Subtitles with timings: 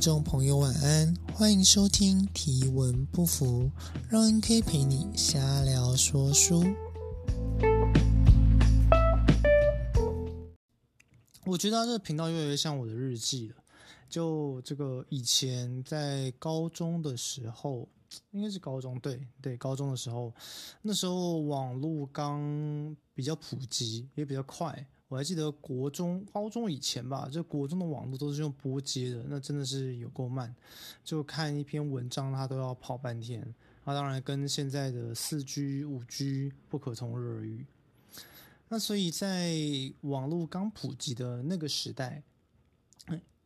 [0.00, 3.70] 众朋友晚安，欢迎收听提文不符，
[4.08, 6.64] 让 NK 陪你瞎聊说书。
[11.44, 13.56] 我觉得这个频道越来越像我的日记了。
[14.08, 17.86] 就这个以前在高中的时候，
[18.30, 20.32] 应该是高中，对对，高中的时候，
[20.80, 24.86] 那时候网络刚比较普及，也比较快。
[25.10, 30.54] 我还记得国中、高中以前吧，这国中的网络都是用拨接的，那真的是有够慢，
[31.02, 33.42] 就看一篇文章它都要跑半天。
[33.84, 37.66] 那当然跟现在的四 G、五 G 不可同日而语。
[38.68, 39.52] 那所以在
[40.02, 42.22] 网络刚普及的那个时代，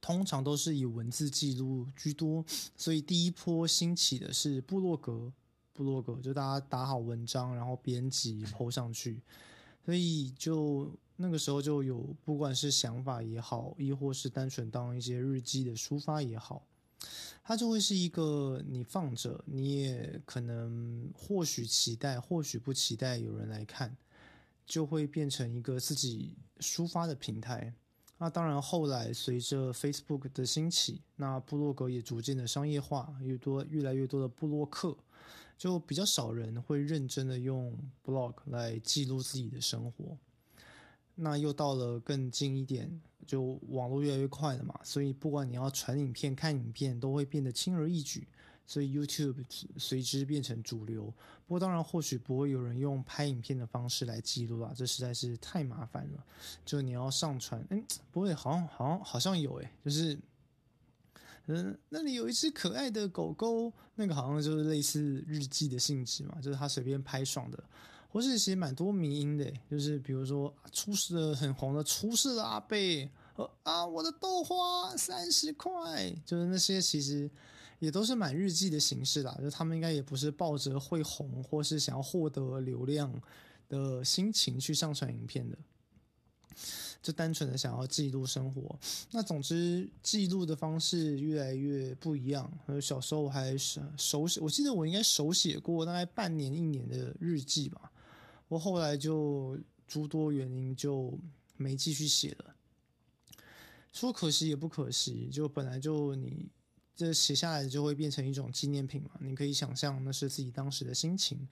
[0.03, 2.45] 通常都是以文字记录居多，
[2.77, 5.33] 所以第一波兴起的是部落格，
[5.73, 9.23] 部落格就大家打好文章，然后编辑 PO 上去，
[9.83, 10.93] 所以就。
[11.17, 16.67] 那个时候就有，不管是想法也好，亦或是单纯当一些日记的抒发也好，
[17.45, 23.97] 它就会是一个你放着，你也可能或许期待，或许不期待有人来看，
[24.67, 27.73] 就会变成一个自己抒发的平台。
[28.19, 34.97] 那当然，后来随着 Facebook 的兴起，那部落格也逐渐的商业化，越多越来越多的部落客，
[35.59, 40.17] 就比较少人会认真的用 blog 来记录自己的生活。
[41.15, 42.91] 那又到了更近一点，
[43.27, 48.27] 就网络越来越快了嘛，所以不管你要传影片、看影片，都会变得轻而易举，
[48.67, 49.45] 所以 YouTube
[49.77, 51.05] 随之变成主流。
[51.47, 56.25] 不过当然，或许不会有人用拍影片的方式来记录啊，这实在是太麻烦了。
[56.65, 60.19] 就你要上传，嗯，不会，好像好像好像有诶，就是，
[61.47, 67.63] 嗯，那里有一只可爱的狗狗，那个好像就是类似日记的性质嘛，就是他随便拍爽的。
[68.15, 77.29] 或是其实蛮多迷因的，就是比如说出事的很红的出事的阿贝，呃啊，我的豆花三十块，就是那些其实
[77.81, 83.13] 也都是蛮日记的形式啦，就他们应该也不是抱着会红或是想要获得流量
[83.69, 85.59] 的心情去上传影片的，
[87.03, 88.79] 就单纯的想要记录生活。
[89.11, 92.49] 那总之记录的方式越来越不一样。
[92.81, 97.91] 小时候我还是手写，我记得我应该手写过大概半年一年的日记吧。
[98.49, 101.19] 我后来就诸多原因就
[101.57, 102.55] 没继续写了，
[103.93, 106.47] 说可惜也不可惜，就本来就你
[106.95, 111.49] 这写下来就会变成一种纪念品嘛，你可以想象那是自己当时的心情。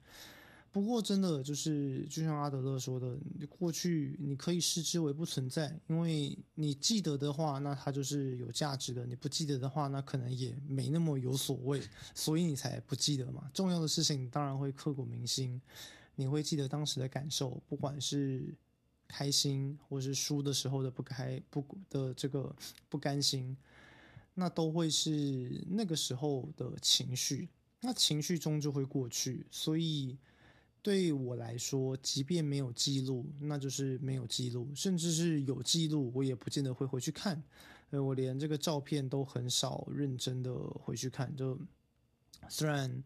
[0.71, 3.15] 不过真的就是就像阿德勒说的，
[3.47, 11.79] 过去你可以视之为不存在，因为你记得的话，那它就是有价值的；你不记得的话，那可能也没那么有所谓，
[12.15, 13.51] 所以你才不记得嘛。
[13.53, 15.61] 重要的事情当然会刻骨铭心。
[16.15, 18.53] 你会记得当时的感受，不管是
[19.07, 22.55] 开心，或是输的时候的不开不的这个
[22.87, 23.57] 不甘心，
[24.35, 27.49] 那都会是那个时候的情绪。
[27.81, 30.15] 那情绪终究会过去，所以
[30.81, 37.41] 对我来说，即便没有记录，那就是没有记录；甚至是有记录，我也不见得会回去看。
[37.89, 41.59] 呃，我连这个照片都很少认真的回去看，就
[42.47, 43.03] 虽然。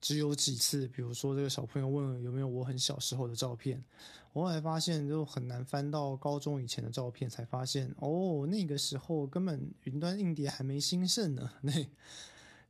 [0.00, 3.84] 只有几次，比如说这个小朋友问有没有我很小时候的照片，
[4.32, 11.50] 我后来发现就很难翻到高中以前的照片，才发现哦，那个时候根本云端硬碟还没兴盛呢。
[11.60, 11.72] 那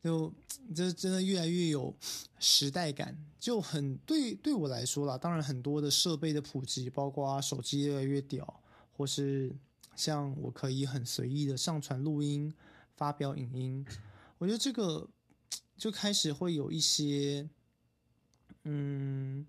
[0.03, 0.33] 就
[0.75, 1.95] 这真的越来越有
[2.41, 5.17] 时代感，就很对对我来说啦。
[5.17, 8.61] 当然，很多的设备的普及，包括手机越来越屌，
[8.97, 9.55] 或是
[9.95, 12.53] 像我可以很随意的上传录音、
[12.97, 13.87] 发表影音，
[14.39, 15.09] 我觉得这个。
[15.77, 17.49] 就开始会有一些，
[18.65, 19.47] 嗯，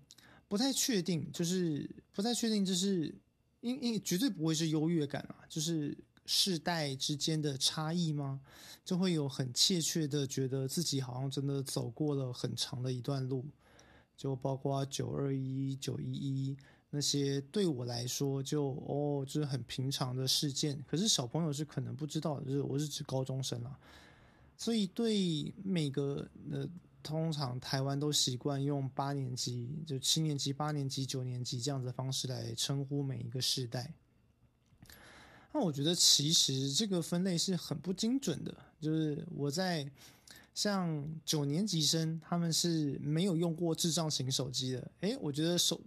[0.48, 3.14] 不太确定，就是不太确定，就是
[3.60, 8.40] 因因绝对不会是优越感啊，就是世代之间的差异吗？
[8.84, 13.44] 就会有很怯怯的觉得自己好像真的走过了很长的一段路，
[14.16, 16.56] 就包括九二一、九一一
[16.90, 23.78] 那些对我来说就哦，就是很平常的事件，可是小朋友是可能不知道，就是我是指高中生啊。
[24.56, 26.68] 所以，对每个呃，
[27.02, 33.92] 通常台湾都习惯用八年级、就七年级、八年级、九年级这样子的方式来称呼每一个世代。
[35.52, 38.56] 那我觉得其实这个分类是很不精准的。
[38.80, 39.90] 就是我在
[40.54, 44.90] 像九年级生，他们是没有用过智障型手机的。
[45.00, 45.80] 诶，我觉得手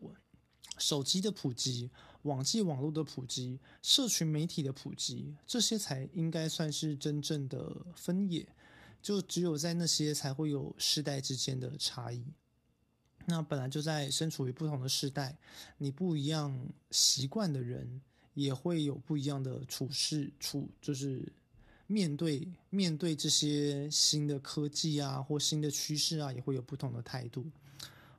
[0.78, 1.90] 手机的普及。
[2.24, 8.48] 网际网络的普及，社群媒体的普及，这些才应该算是真正的分野。
[9.00, 12.26] 就只有在那些才会有世代之间的差异。
[13.28, 15.38] 那本来就在身处于不同的世代，
[15.78, 18.02] 你不一样习惯的人，
[18.34, 21.32] 也会有不一样的处事处，就是
[21.86, 27.46] 面对面对这些新的科技啊，或新的趋势啊，也会有不同的态度。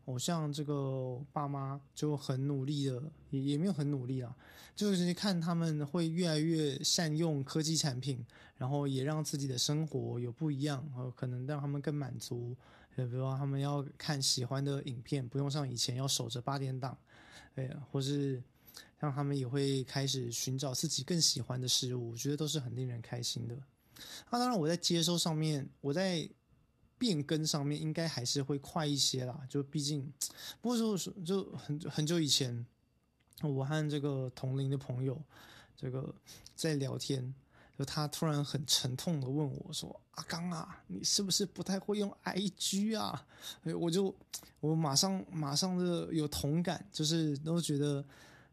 [0.06, 4.35] 我像这个爸妈就很努力的，也也没有很努力啊，
[4.75, 8.25] 就是看他们会越来越善用科技产品，
[8.56, 12.56] 然后也让自己的生活有不一样，呃，可能让他们更满足。
[12.94, 16.97] 比如说他们要看喜欢的影片，不用像以前要守着八点档，
[17.53, 18.41] 对，或是
[18.99, 23.56] 让他们也会开始寻找自己更喜欢的事物，我觉得都是很令人开心的。
[24.31, 26.31] 那当然，我在接收上面，我在。
[26.98, 30.12] 变更上面应该还是会快一些啦，就毕竟，
[30.60, 32.64] 不过说就很很久以前，
[33.43, 35.20] 我和这个同龄的朋友，
[35.76, 36.14] 这个
[36.54, 37.34] 在聊天，
[37.78, 43.26] 就他突然很沉痛的问我说：“阿刚啊，你是不是不太会用 IG 啊？”
[43.78, 44.14] 我就
[44.60, 48.02] 我马上马上的有同感，就是都觉得，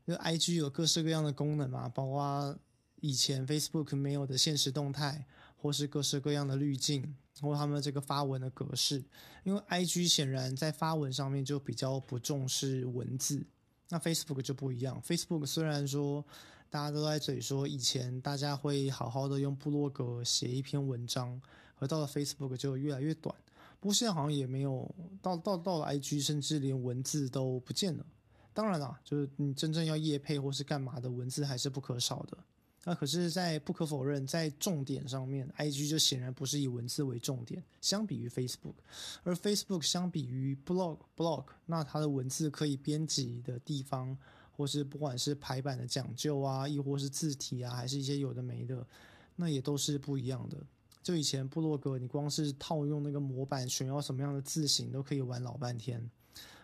[0.05, 2.57] 就 IG 有各式各样的功能嘛，包括
[2.99, 5.25] 以前 Facebook 没有的现实动态，
[5.61, 7.15] 或是各式各样的滤镜。
[7.43, 9.03] 或他们这个发文的格式，
[9.43, 13.45] 因为 IG 显然在发文上面就比较不重视文字，
[13.89, 15.01] 那 Facebook 就不一样。
[15.05, 16.25] Facebook 虽然说
[16.69, 21.39] 大家都在嘴说以前大家会好好的用部落格写一篇文章，
[21.79, 23.35] 而到了 Facebook 就越来越短。
[23.79, 24.89] 不过现在好像也没有
[25.21, 28.05] 到到到了 IG，甚至连文字都不见了。
[28.53, 32.37] 当然啦，就是你真正要夜配或是干嘛的文字还是不可少的。
[32.85, 37.63] 那可是，在不可否认，在重点上面，IG 就显然不是以文字为重点。
[37.79, 38.73] 相比于 Facebook，
[39.23, 44.17] 而 Facebook 相比于 Blog Blog，那它的文字可以编辑的地方，
[44.51, 48.85] 或是不管是排版的讲究啊，亦或是字体啊，还是一些有的没的，
[49.37, 50.57] 那也都是不一样的。
[51.01, 56.09] 就以前部落格，你光是套用那个模板，选要什么样的字型，都可以玩老半天。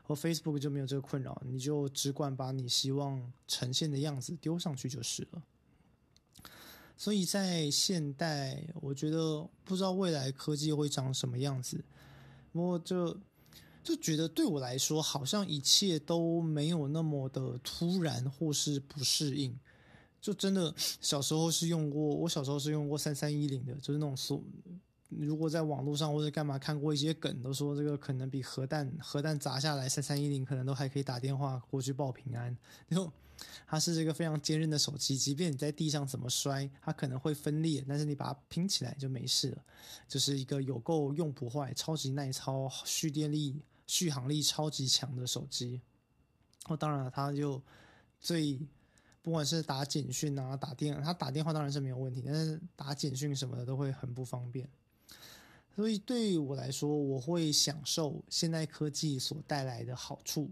[0.07, 5.41] 而 Facebook 就没有这个困扰，你就只管把你希望呈现的样子丢上去就是了。
[6.99, 11.81] 所以在现代，我觉得不知道未来科技会长什么样子。
[12.51, 13.17] 我就
[13.81, 19.57] 就觉得对我来说，好像一切都没有那么的突然或是不适应。
[20.19, 24.43] 就真的小时候是用过，我小时候是用过三三一零的，就是那种，
[25.09, 32.55] 如果在网络上或者干嘛看过一些梗，都说这个可能比核弹核弹砸下来三三一零，可能都还可以打电话过去报平安。
[32.87, 33.11] 然后。
[33.65, 39.63] 它是这个非常坚韧的手机，即便你在地上怎么摔，它可能会分裂，但是你把它拼起来就没事了。
[40.09, 45.79] 就是一个有够用不坏、超级耐操、蓄电力、续航力超级强的手机。
[46.65, 47.61] 哦，当然了，它就
[48.19, 48.59] 最
[49.21, 54.67] 不管是打简讯啊、打电，它打电话当然是没有问题，但是打简讯什么的都会很不方便。
[55.75, 60.49] 所以对于我来说，我会享受现代科技所带来的好处。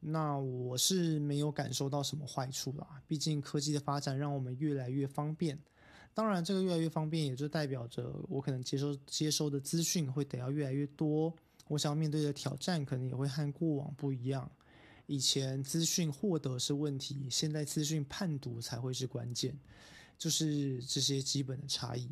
[0.00, 5.58] 那我是没有感受到什么坏处啦，毕竟科技的发展让我们越来越方便。
[6.12, 11.34] 当然，这个越来越方便，也就代表着我可能接收接收的资讯会得要越来越多。
[11.68, 14.50] 我想要面对的挑战可能也会和过往不一样。
[15.06, 19.58] 以前资讯获得是问题，现在资讯判读才会是关键，
[20.18, 22.08] 就是这些基本的差异。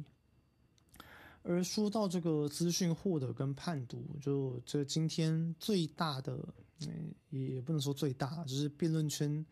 [1.44, 6.38] 而说到这个资讯获得跟判读，就这今天最大的，
[6.86, 9.44] 嗯，也不能说最大，就是辩论圈，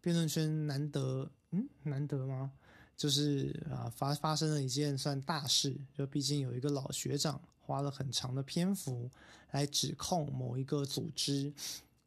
[0.00, 2.50] 辩论圈难得，嗯，难得吗？
[2.96, 9.08] 就是啊，发发生了一件算大事，就毕竟有一个老学长花了很长的篇幅
[9.52, 11.52] 来指控某一个组织，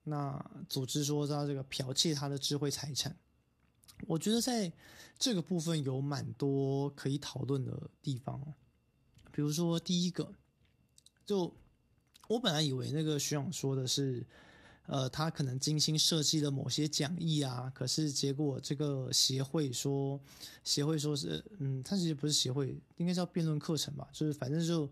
[0.03, 3.15] 那组织说他这个剽窃他的智慧财产，
[4.07, 4.69] 我觉得在
[5.17, 8.41] 这个部分有蛮多可以讨论的地方。
[9.39, 10.33] 比如说，第一个，
[11.25, 11.55] 就
[12.27, 14.27] 我本来以为那个学长说的是，
[14.85, 20.19] 呃，他可能精心设计了某些讲义啊，可是结果这个协会说，
[20.65, 24.91] 协会说是，嗯，他其实不是协会，应该叫辩论课程吧，就是反正就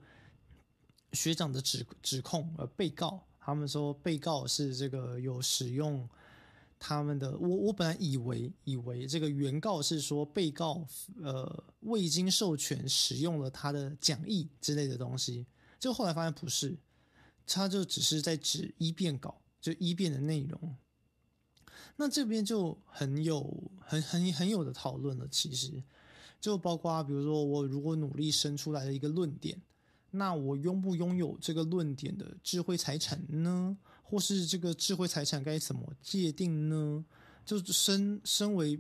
[1.11, 6.07] 学长的指指控，呃，被告他们说被告是这个有使用。
[6.79, 10.85] 他们的我我本来以为以为这个原告是说被告
[11.21, 15.45] 呃未经授权使用了他的讲义之类的东西，
[15.79, 16.77] 就后来发现不是，
[17.45, 20.75] 他就只是在指一辩稿，就一辩的内容。
[21.95, 25.83] 那这边就很有很很很有的讨论了，其实
[26.39, 29.59] 就包括比如说我如果努力生出来的一个论点，
[30.11, 33.77] 那我拥不拥有这个论点的智慧财产呢？
[34.09, 37.03] 或是这个智慧财产该怎么界定呢？
[37.45, 38.79] 就身身为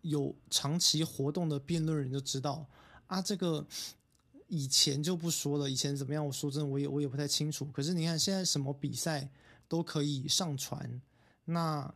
[0.00, 2.66] 有长期活动的辩论人就知道
[3.06, 3.66] 啊，这个
[4.48, 6.24] 以前就不说了，以前怎么样？
[6.26, 7.66] 我说真的，我也我也不太清楚。
[7.66, 9.30] 可是你看现在什么比赛
[9.68, 11.00] 都可以上传，
[11.44, 11.94] 那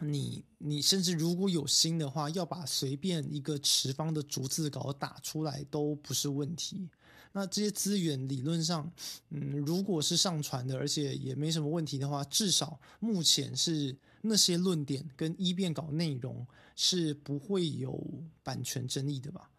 [0.00, 6.90] 你你甚至如果有心的话，要把随便一个持方的逐字稿打出来都不是问题。
[7.36, 8.90] 那这些资源理论上，
[9.28, 18.02] 嗯，如果是上传的，而且也没什么问题的话，至少目前是那些论点跟一辩稿内容是不会有
[18.42, 19.50] 版权争议的吧？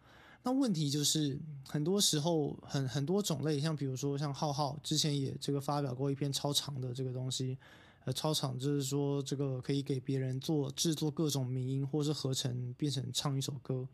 [0.42, 7.56] 那问题就是，很多时候很很多种类，像比如说像浩浩之前也这个发表过一篇超长的这个东西，
[8.04, 13.86] 呃，超长就是说这个可以给别人做制作各种民音，或是合成变成唱一首歌。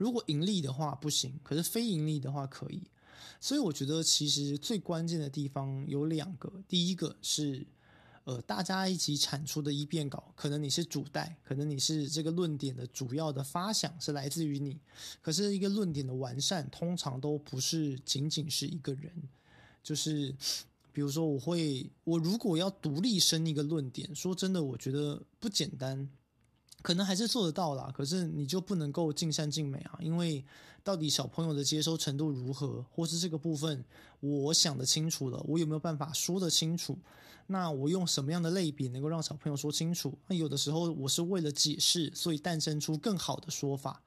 [0.00, 2.82] 如果盈利的话不行，可是非盈利的话可以。
[3.38, 7.66] 所以我觉得其实最关键的地方有两个，第一个是，
[8.24, 14.78] 呃，大家一起产出的一辩稿，可能你是主带，可能你是这个论点的主要的发想是来自于你，
[15.20, 19.12] 可是一个论点的完善通常都不是仅仅是一个人，
[19.82, 20.34] 就是
[20.92, 26.08] 比如说我会，我如果要独立生一个论点，说真的，我觉得不简单。
[26.82, 30.44] 可能还是做得到啦，可是你就不能够尽善尽美啊，因为
[30.82, 33.84] 到底小朋友的接收程度如何，或是这个部分
[34.20, 36.98] 我想得清楚了，我有没有办法说得清楚？
[37.46, 40.16] 那我用什么样的类比能够让小朋友说清楚？
[40.26, 44.02] 那有的时候我是为了解释，所以诞生出更好的说法。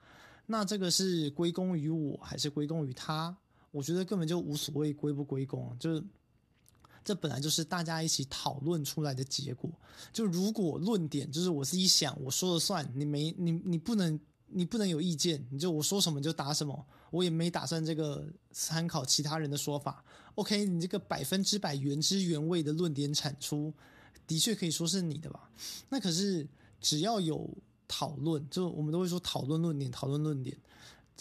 [0.45, 3.37] 那这个是归功于我还是归功于他？
[3.71, 6.03] 我觉得根本就无所谓归不归功，就是。
[7.03, 9.69] 这本来就是大家一起讨论出来的结果。
[10.11, 20.03] 就如果论点就是我自己想，我说了算，你没你你不能你不能有意见，你就我说什么就答什么，我也没打算这个参考其他人的说法。
[20.35, 23.73] OK，你这个百分之百原汁原味的论点产出，
[24.25, 25.49] 的确可以说是你的吧？
[25.89, 26.47] 那可是
[26.81, 27.49] 只要有
[27.87, 30.57] 讨论，就我们都会说讨论论点，讨论论点。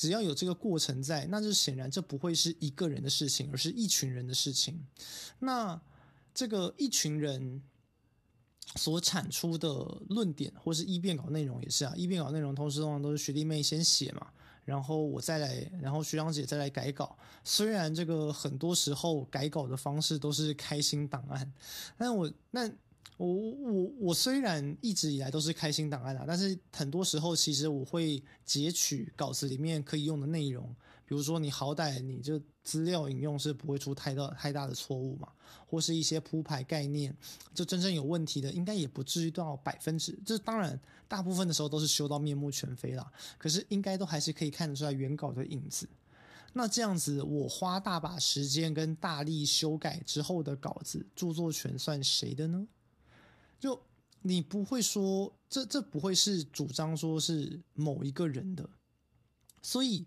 [0.02, 4.84] 只要有这个过程在，那就显然这不会是一个人的事情，而是一群人的事情。
[5.38, 5.80] 那
[6.34, 7.62] 这个一群人
[8.74, 9.68] 所产出的
[10.08, 11.94] 论点，或是一辩稿内容也是啊。
[11.96, 14.26] 一辩稿内容同时通常都是学弟妹先写嘛，
[14.64, 17.16] 然后我再来，然后学长姐再来改稿。
[17.44, 21.52] 虽然这个很多时候改稿的方式都是开心档案，
[21.96, 22.68] 但我那。
[23.18, 35.28] 我我我虽然一直以来都是开心档案啊，但是很多时候其实我会截取稿子里面可以用的内容，比如说你好歹你这资料引用是不会出太大太大的错误嘛，
[35.66, 37.14] 或是一些铺排概念，
[37.54, 45.88] 就真正有问题的应该也不至于到百分之，这当然大部分的时候都是修到面目全非啦，可是应该都还是可以看得出来原稿的影子。
[46.54, 52.66] 那这样子我花大把时间跟大力修改之后的稿子，著作权算谁的呢？
[53.62, 53.80] 就
[54.22, 58.68] 你不会说，这这不会是主张说是某一个人的，
[59.62, 60.04] 所以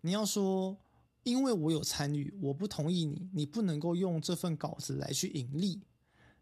[0.00, 0.76] 你要说，
[1.22, 5.80] 因为我有参与，我不同意你，你不能够用这份稿子来去盈利，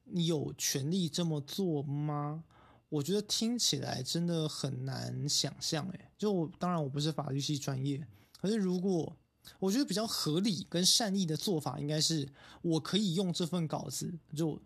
[0.05, 2.43] 你有权利这么做吗？
[2.89, 5.87] 我觉得听起来真的很难想象。
[5.91, 8.03] 诶，就当然我不是法律系专业，
[8.41, 9.15] 可是如果
[9.59, 12.27] 我觉得比较合理跟善意的做法，应该是
[12.63, 14.59] 我可以用这份稿子就。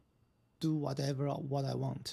[0.60, 2.12] Do whatever what I want，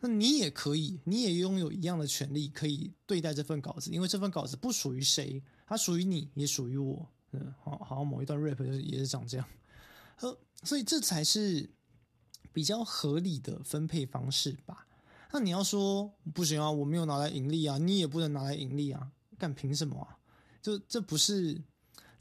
[0.00, 7.06] 那你也可以，你也拥有一样的权利，可以对待这份稿子，因为这份稿子不属于谁，它属于你，也属于我。
[7.32, 9.46] 嗯，好，好像某一段 rap 就是也是长这样。
[10.20, 11.68] 呃，所以这才是
[12.50, 14.86] 比较合理的分配方式吧？
[15.30, 20.16] 那你要说不行啊，我没有拿来盈利啊，你也不能拿来盈利啊，干凭什么啊？
[20.62, 21.60] 就这不是。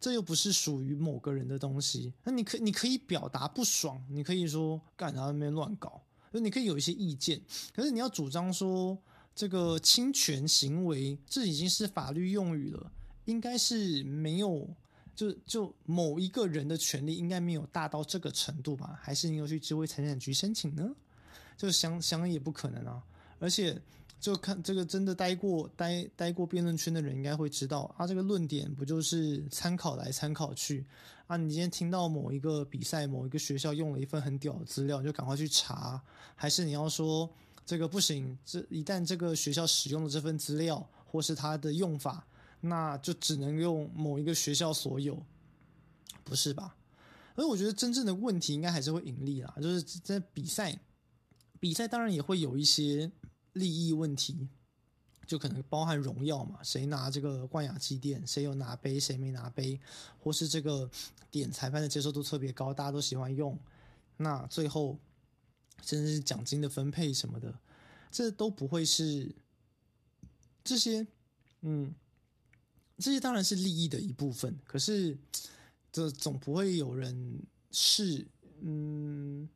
[0.01, 6.01] 这又不是属于某个人的东西，那你可你可以表达不爽，你可以说干啥那边乱搞，
[6.33, 7.39] 就你可以有一些意见，
[7.71, 8.97] 可是你要主张说
[9.35, 12.91] 这个侵权行为，这已经是法律用语了，
[13.25, 14.67] 应该是没有，
[15.15, 18.99] 就就某一个人的权利应该没有大到这个程度吧？
[19.03, 20.89] 还是你有去智慧财产局申请呢？
[21.55, 23.03] 就想想也不可能啊，
[23.37, 23.79] 而且。
[24.21, 30.85] 就看这个真的待过待待过辩论圈的人应该会知道啊，这个论点不就是参考来参考去
[31.25, 31.35] 啊？
[31.35, 35.99] 你今天听到某一个比赛某一个学校用了一份很屌的资料，你就赶快去查，
[36.35, 37.27] 还是你要说
[37.65, 38.37] 这个不行？
[38.45, 42.27] 这一旦这个学校使用了这份资料或是它的用法，
[42.59, 45.25] 那就只能用某一个学校所有，
[46.23, 46.75] 不是吧？
[47.33, 50.79] 而我觉得真正的问题应该还是会盈利啦，就是在比赛，
[51.59, 53.11] 比赛当然也会有一些。
[53.53, 54.47] 利益问题，
[55.27, 56.63] 就可能包含荣耀嘛？
[56.63, 58.25] 谁拿这个冠亚季殿？
[58.25, 58.99] 谁有拿杯？
[58.99, 59.79] 谁没拿杯？
[60.19, 60.89] 或是这个
[61.29, 63.57] 点裁判的接受度特别高，大家都喜欢用。
[64.17, 64.97] 那最后，
[65.81, 67.59] 甚至是奖金的分配什么的，
[68.09, 69.33] 这都不会是
[70.63, 71.05] 这些。
[71.61, 71.93] 嗯，
[72.97, 75.17] 这些当然是利益的一部分，可是
[75.91, 77.41] 这总不会有人
[77.71, 78.27] 是
[78.61, 79.49] 嗯。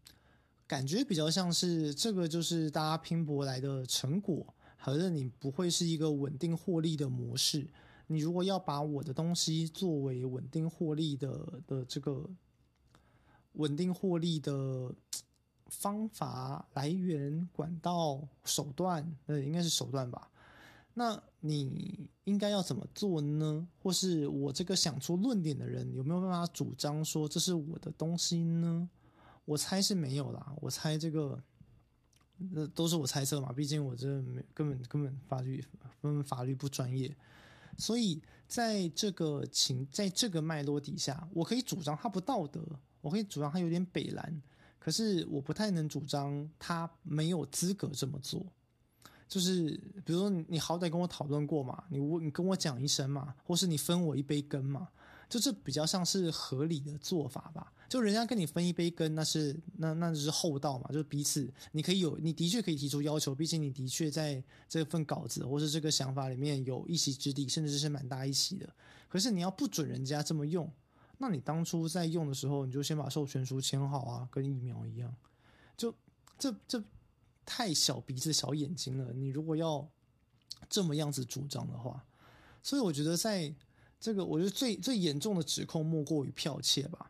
[0.67, 7.67] 感觉比较像是这个就是大家拼搏来的成果，反正你不会是一个稳定获利的模式。
[8.07, 12.29] 你如果要把我的东西作为稳定获利的的这个
[13.53, 14.93] 稳定获利的
[15.67, 20.29] 方法来源、管道、手段，呃，应该是手段吧？
[20.93, 23.67] 那你应该要怎么做呢？
[23.81, 28.89] 或是我这个想出论点的人有没有办法主张说这是我的东西呢？
[29.45, 30.53] 我猜是没有啦。
[30.59, 31.41] 我猜这个，
[32.37, 33.53] 那，都是我猜测嘛。
[33.53, 35.63] 毕竟我这没根本根本法律
[36.01, 37.15] 根本法律不专业。
[37.77, 42.61] 所以，在这个情，在这个脉络底下，我可以主张他不道德，
[43.01, 44.41] 我可以主张他有点北蓝，
[44.79, 48.45] 可是我不太能主张他没有资格这么做。
[49.27, 54.87] 就是比如说，你好歹跟我讨论过嘛，你问你跟我讲一声嘛，或是你分我一杯羹嘛。
[55.27, 57.73] 就这比较像是合理的做法吧。
[57.87, 60.87] 就人家跟你分一杯羹，那是那那就是厚道嘛。
[60.89, 68.67] 就是彼此你可以有，你的确可以提出要求，毕竟你的确在这份稿子或是这个想法里面有一席之地，甚至是蛮大一席的。
[69.07, 70.71] 可是你要不准人家这么用，
[71.17, 75.15] 那你当初在用的时候，你就先把授权书签好啊，跟疫苗一样。
[75.77, 75.93] 就
[76.37, 76.83] 这这
[77.45, 79.13] 太小鼻子小眼睛了。
[79.13, 79.87] 你如果要
[80.69, 82.05] 这么样子主张的话，
[82.61, 83.53] 所以我觉得在。
[83.97, 87.09] 这个我觉得最最严重的指控莫过于剽窃吧，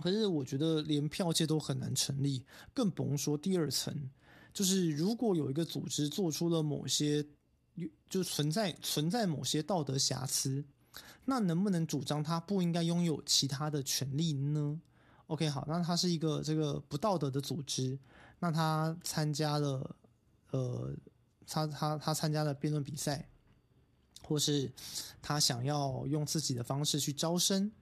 [0.00, 4.10] 可是我觉得连票界都很难成立，更甭说第二层，
[4.52, 7.24] 就是如果有一个组织做出了某些
[8.08, 10.64] 就存在存在某些道德瑕疵，
[11.24, 14.80] 那能不能主张他不应该拥有其他的权利呢
[15.26, 17.98] ？OK，好，那他是一个这个不道德的组织，
[18.38, 19.96] 那他参加了
[20.50, 20.94] 呃，
[21.46, 23.26] 他他他参加了辩论比赛。
[24.22, 24.70] 或是
[25.20, 27.72] 他想要用自己的方式去招生，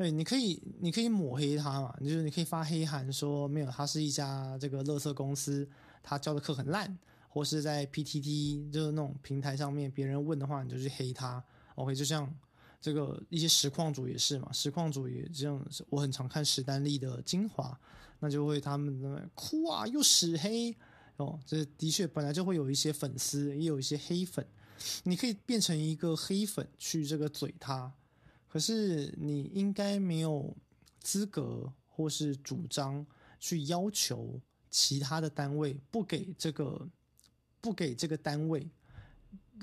[0.00, 5.68] 对，你可以，你可以抹黑他嘛，就是你可以发黑函说没有，他是一家这个乐色公司，
[6.02, 11.44] 他教的课很烂，或是在 PTT 就是那种平台上面，别人问的话，你就去黑他。
[11.74, 12.34] OK，就像
[12.80, 17.78] 这个一些实况主也是嘛，实况主也这样，我很常看史丹利的精华，
[18.20, 20.74] 那就会他们那哭啊，又屎黑
[21.18, 24.46] 哦，这的确本来就会有一些粉丝，也有一些黑粉。
[25.02, 27.92] 你可以变成一个黑粉去这个嘴他，
[28.50, 30.54] 可是你应该没有
[30.98, 33.06] 资格或是主张
[33.38, 36.90] 去要求其他的单位不给这个
[37.60, 38.68] 不给这个单位，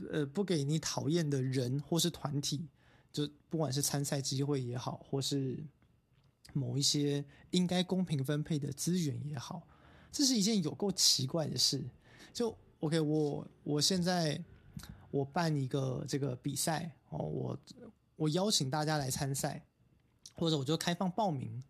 [0.10, 2.66] 呃，不给你讨厌的人或是团体，
[3.12, 5.62] 就不管是参赛机会也好，或是
[6.54, 9.68] 某一些应该公平分配的资源也好，
[10.12, 11.84] 这是一件有够奇怪的事。
[12.34, 14.42] 就 OK，我我现在。
[15.10, 17.58] 我办一个这个比赛哦，我
[18.18, 19.64] 我邀请大家来参赛，
[20.36, 21.64] 或者我就开放报名。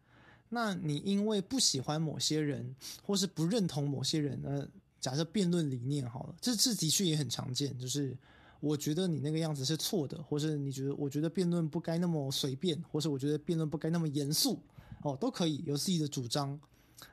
[0.49, 4.67] 那你因为不喜欢某些人，或是不认同某些人，呃，
[4.99, 7.77] 假设辩论理念好了，这这的确也很常见。
[7.77, 8.17] 就是
[8.59, 14.59] 我觉得你那个样子是错的，或是你觉得我觉得辩论不该那么随便，或是我觉得辩论不该那么严肃，
[15.03, 16.59] 哦，都可以有自己的主张。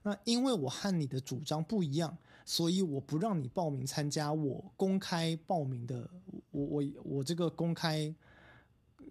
[0.02, 2.16] 那因为我和你的主张不一样。
[2.46, 6.06] 所以我不让你报名参加我公开报名的，
[6.50, 8.14] 我我我这个公开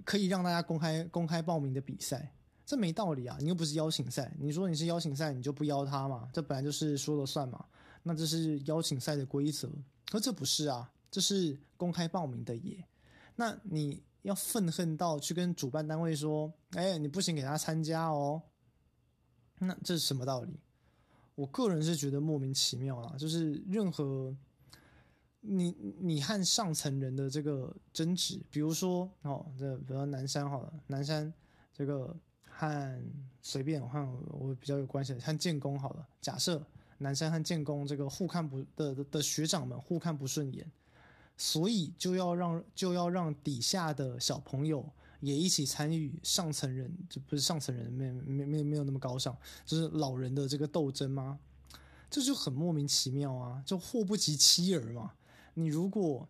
[0.06, 2.34] 可以让大家公开公开报名的比赛，
[2.66, 3.38] 这没道理啊！
[3.39, 6.30] 你又不是邀请赛，你说你是邀请赛，你就不邀他嘛？
[6.34, 7.66] 这本来就是说了算嘛？
[8.04, 9.70] 那这是邀请赛的规则，
[10.10, 12.86] 可这不是啊，这是公开报名的耶。
[13.36, 18.42] 那你要愤恨到去跟主办单位说，哎，你不行，给他参加哦。
[19.60, 20.60] 那这是什么道理？
[21.36, 24.36] 我个人是觉得莫名其妙啦，就是任何
[25.46, 31.32] 你你和上层人的这个争执，比如说哦，这比如说南山好了，南山
[31.74, 32.16] 这个
[32.50, 33.04] 和
[33.42, 36.66] 随便我看我比较有关系的，和建工好了，假设
[36.98, 40.66] 南山和建工这个互看不的的学长们互看不顺眼，
[41.38, 44.86] 所以就要让就要让底下的小朋友。
[45.20, 49.34] 也一起参与上层人，就不是上层人，没没没没有那么高尚，
[49.66, 51.40] 就是老人的这个斗争吗？
[52.10, 53.64] 这就很莫名其妙啊！
[53.66, 55.14] 就祸不及妻儿嘛。
[55.54, 56.28] 你如果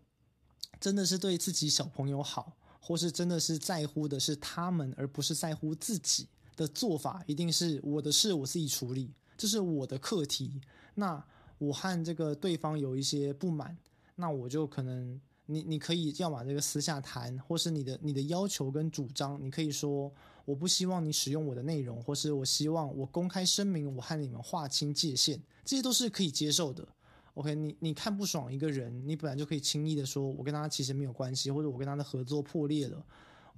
[0.80, 10.62] 真的是对自己小朋友好，或是真的是在乎的是他们，而不是在乎自己的做法，一定是我的事我自己处理，这是我的课题。
[10.96, 11.26] 那
[11.58, 13.78] 我和这个对方有一些不满，
[14.16, 15.20] 那我就可能。
[15.46, 20.10] 你你可以要么这个私下谈，或是你的你的要求跟主张，你可以说
[20.46, 26.88] 我不希望你使用我的内容，或是我希望我公开声明我和你们划清界限，这些都是可以接受的。
[27.36, 33.04] OK，你你看不爽一个人，你本来就可以轻易的说，我跟他其实没有关系，或者我跟他的合作破裂了，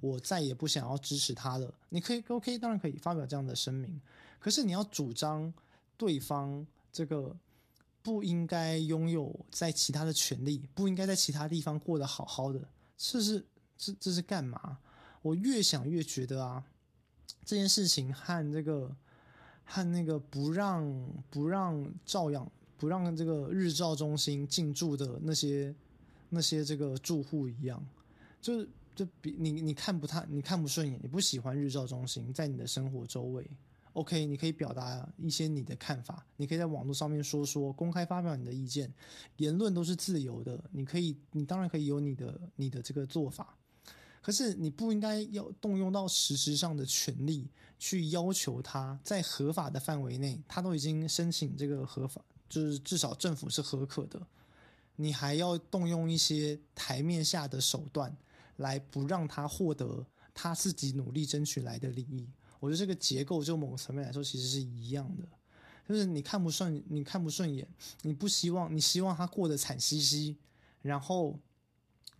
[0.00, 1.72] 我再也不想要支持他了。
[1.90, 4.00] 你可以 OK，当然可以发表这样的声明，
[4.38, 5.52] 可是你要主张
[5.96, 7.36] 对方这个
[8.02, 12.60] 不应该拥有在其他的权利，不应该在其他地方过得好好的，
[12.96, 13.44] 这是
[13.76, 14.78] 这这是干嘛？
[15.20, 16.64] 我越想越觉得啊，
[17.44, 18.96] 这件事情和这个
[19.64, 25.74] 和那个不让不让照样不让这个日照中心进驻的那些
[26.28, 27.84] 那些这个住户一样，
[28.40, 33.48] 就是就比你你看不太你看不顺眼，你不喜欢日照中心在你的生活周围。
[33.94, 38.92] OK，你可以表达一些你的看法，你可以在网络上面说说，公开发表你的意见，
[39.38, 43.56] 言论都是自由的，你可以，你当然可以有你的你的这个做法。
[44.26, 54.20] 可是你不应该要动用到实质上的权力去要求他在合法的范围内，他都已经申请这个合法，就是至少政府是合可的，
[54.96, 58.16] 你还要动用一些台面下的手段
[58.56, 62.26] 来不让他获得他自己努力争取来的利益。
[62.58, 65.28] 我觉得这个结构就某个层面来说其实是一样的，
[65.88, 67.64] 就是你看不顺，你看不顺眼，
[68.02, 70.36] 你不希望，你希望他过得惨兮兮，
[70.82, 71.38] 然后。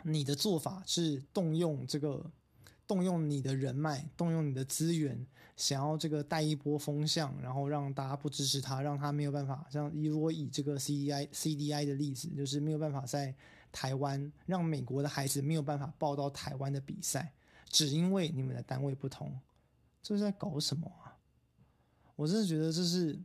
[0.08, 2.30] 你的做法是动用这个，
[2.86, 9.66] 动用你的人脉，动用你的资源，想要这个带一波风向，然后让大家不支持他，让他没有办法。
[9.68, 13.34] 像如果以这个 CDI CDI 的例子，就是没有办法在
[13.72, 17.32] 台湾让美国的孩子没有办法报到台湾的比赛，
[17.68, 19.36] 只因为你们的单位不同，
[20.02, 21.18] 这是在搞什么啊？
[22.14, 23.18] 我真的觉得这是。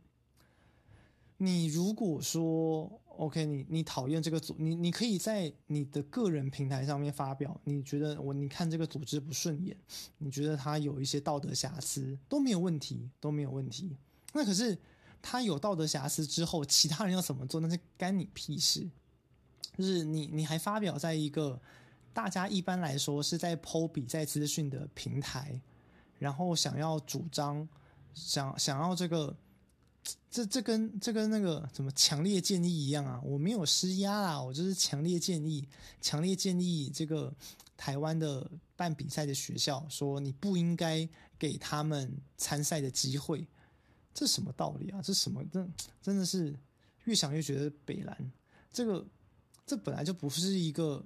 [1.38, 9.76] 你如果说 OK，你你讨厌这个组，你你可以在你的个人平台上面发表，你觉得我你看这个组织不顺眼，
[10.18, 13.96] 你觉得他有一些道德瑕疵都没有问题，都没有问题。
[14.32, 14.76] 那可是
[15.20, 18.88] 他有道德瑕疵之后，其他人要怎么做，那是干你屁事。
[19.76, 21.60] 就是你你还发表在一个
[22.12, 25.60] 大家一般来说是在 PO 比赛资讯的平台，
[26.18, 27.68] 然后想要主张
[28.14, 29.36] 想想要这个。
[30.30, 33.20] 这这跟这跟那个什么强烈建议一样啊！
[33.22, 35.68] 我没有施压啦，我就是强烈建议，
[36.00, 37.32] 强烈建议这个
[37.76, 41.06] 台湾的办比赛的学校说，你不应该
[41.38, 43.46] 给他们参赛的机会，
[44.14, 45.02] 这什么道理啊？
[45.02, 45.44] 这什么？
[45.52, 45.68] 这
[46.00, 46.56] 真的是
[47.04, 48.32] 越想越觉得北蓝。
[48.72, 49.06] 这个
[49.66, 51.04] 这本来就不是一个，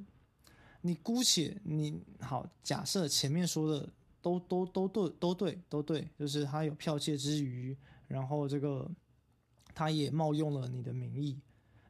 [0.82, 3.88] 你姑且你好假设前面说的
[4.22, 7.76] 都都都对都对都对，就是他有剽窃之余。
[8.07, 8.90] 然后这个，
[9.75, 11.38] 他也冒用了你的名义，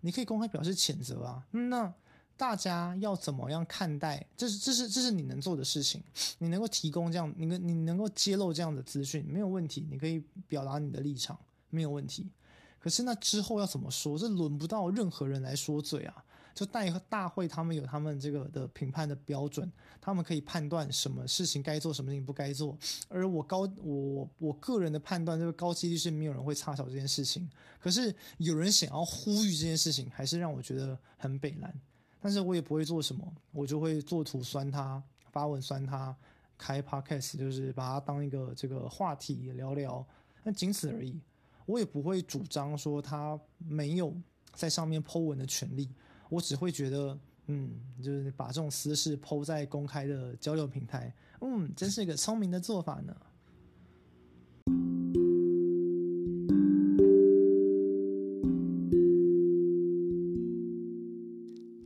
[0.01, 1.47] 你可以公开表示谴责啊。
[1.51, 1.93] 那
[2.37, 4.27] 大家要怎么样看待？
[4.37, 6.03] 这是这是这是你能做的事情，
[6.39, 9.87] 你能够提供这样，你能你能够揭露这样的资讯，没有问题。
[9.91, 11.39] 你可以表达你的立场，
[11.71, 12.31] 没有问题。
[12.79, 14.19] 可是那之后要怎么说？
[14.19, 16.25] 这轮不到任何人来说嘴啊。
[16.57, 22.75] 就大大会，他们有他们这个的评判的标准，他们可以判断什么事情该做，什么事情不该做。
[23.09, 27.47] 而我高我我个人的判断，这个高几率是没有人会插手这件事情。
[27.79, 31.79] 可是有人想要呼吁这件事情，还是让我觉得很北蓝。
[32.23, 36.17] 但是我也不会做什么，我就会做图酸他，发文酸他，
[36.57, 40.03] 开 podcast 就是把它当一个这个话题聊聊，
[40.43, 41.21] 那仅此而已。
[41.67, 44.15] 我也不会主张说他没有
[44.55, 45.91] 在上面 po 文的权利。
[46.29, 47.71] 我只会觉得，嗯，
[48.03, 53.17] 就是把这种私事 PO 在公开的交流平台，嗯，真是一个聪明的做法呢。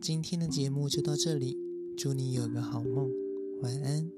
[0.00, 1.57] 今天的节目就到这里，
[1.96, 3.11] 祝你有个好梦，
[3.62, 4.11] 晚安。